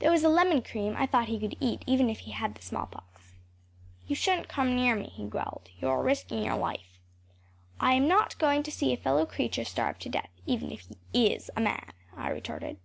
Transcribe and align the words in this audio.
There 0.00 0.10
was 0.10 0.22
a 0.22 0.28
lemon 0.28 0.60
cream 0.60 0.94
I 0.98 1.06
thought 1.06 1.28
he 1.28 1.40
could 1.40 1.56
eat 1.58 1.82
even 1.86 2.10
if 2.10 2.18
he 2.18 2.32
had 2.32 2.54
the 2.54 2.60
smallpox. 2.60 3.32
“You 4.06 4.14
shouldn’t 4.14 4.46
come 4.46 4.76
near 4.76 4.94
me,‚ÄĚ 4.94 5.10
he 5.12 5.24
growled. 5.24 5.70
“You 5.80 5.88
are 5.88 6.02
risking 6.02 6.44
your 6.44 6.56
life.‚ÄĚ 6.56 6.86
“I 7.80 7.94
am 7.94 8.06
not 8.06 8.38
going 8.38 8.62
to 8.64 8.70
see 8.70 8.92
a 8.92 8.98
fellow 8.98 9.24
creature 9.24 9.64
starve 9.64 9.98
to 10.00 10.10
death, 10.10 10.28
even 10.44 10.70
if 10.70 10.90
he 11.14 11.32
is 11.32 11.50
a 11.56 11.62
man,‚ÄĚ 11.62 12.18
I 12.20 12.28
retorted. 12.28 12.76